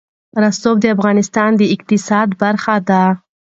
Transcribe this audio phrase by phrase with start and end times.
[0.43, 3.03] رسوب د افغانستان د اقتصاد برخه ده.